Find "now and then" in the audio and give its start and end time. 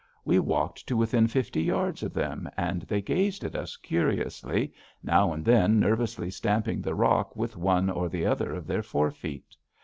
5.03-5.79